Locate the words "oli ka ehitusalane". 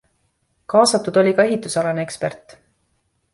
1.23-2.07